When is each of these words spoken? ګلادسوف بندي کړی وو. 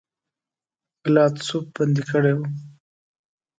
ګلادسوف 1.03 1.65
بندي 1.75 2.03
کړی 2.09 2.33
وو. 2.37 2.45